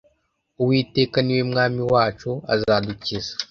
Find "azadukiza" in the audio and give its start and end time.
2.53-3.33